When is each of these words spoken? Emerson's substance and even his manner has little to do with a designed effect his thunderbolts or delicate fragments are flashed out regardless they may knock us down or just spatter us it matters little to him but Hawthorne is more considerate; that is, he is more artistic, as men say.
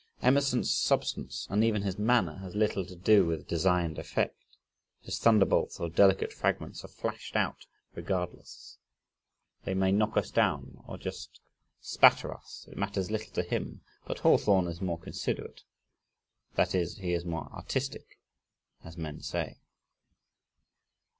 Emerson's 0.23 0.75
substance 0.75 1.45
and 1.51 1.63
even 1.63 1.83
his 1.83 1.99
manner 1.99 2.37
has 2.37 2.55
little 2.55 2.83
to 2.83 2.95
do 2.95 3.23
with 3.23 3.41
a 3.41 3.43
designed 3.43 3.99
effect 3.99 4.35
his 5.03 5.19
thunderbolts 5.19 5.79
or 5.79 5.89
delicate 5.89 6.33
fragments 6.33 6.83
are 6.83 6.87
flashed 6.87 7.35
out 7.35 7.67
regardless 7.93 8.79
they 9.63 9.75
may 9.75 9.91
knock 9.91 10.17
us 10.17 10.31
down 10.31 10.83
or 10.87 10.97
just 10.97 11.39
spatter 11.81 12.33
us 12.33 12.67
it 12.71 12.77
matters 12.79 13.11
little 13.11 13.31
to 13.31 13.43
him 13.43 13.81
but 14.07 14.17
Hawthorne 14.17 14.65
is 14.65 14.81
more 14.81 14.97
considerate; 14.97 15.61
that 16.55 16.73
is, 16.73 16.97
he 16.97 17.13
is 17.13 17.23
more 17.23 17.47
artistic, 17.53 18.17
as 18.83 18.97
men 18.97 19.21
say. 19.21 19.59